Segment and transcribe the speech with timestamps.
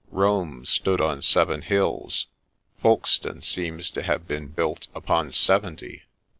[0.09, 2.25] Rome stood on seven hills;
[2.81, 6.05] Folkestone seems to have been built upon seventy.